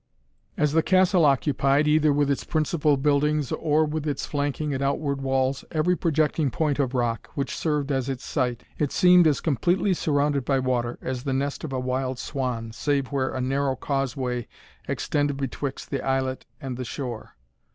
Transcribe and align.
As 0.57 0.71
the 0.73 0.81
castle 0.81 1.25
occupied, 1.25 1.87
either 1.87 2.11
with 2.11 2.31
its 2.31 2.43
principal 2.43 2.97
buildings, 2.97 3.51
or 3.51 3.85
with 3.85 4.07
its 4.07 4.25
flanking 4.25 4.73
and 4.73 4.81
outward 4.81 5.21
walls, 5.21 5.63
every 5.69 5.95
projecting 5.95 6.49
point 6.49 6.79
of 6.79 6.95
rock, 6.95 7.29
which 7.35 7.55
served 7.55 7.91
as 7.91 8.09
its 8.09 8.25
site, 8.25 8.63
it 8.79 8.91
seemed 8.91 9.27
as 9.27 9.39
completely 9.41 9.93
surrounded 9.93 10.43
by 10.43 10.57
water 10.57 10.97
as 11.03 11.23
the 11.23 11.33
nest 11.33 11.63
of 11.63 11.71
a 11.71 11.79
wild 11.79 12.17
swan, 12.17 12.71
save 12.71 13.11
where 13.11 13.29
a 13.29 13.41
narrow 13.41 13.75
causeway 13.75 14.47
extended 14.87 15.37
betwixt 15.37 15.91
the 15.91 16.03
islet 16.03 16.47
and 16.59 16.77
the 16.77 16.83
shore. 16.83 17.35